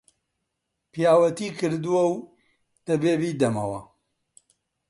پیاوەتی 0.91 1.49
کردووە 1.57 2.03
و 2.07 2.13
دەبێ 2.87 3.13
بیدەمەوە 3.21 3.81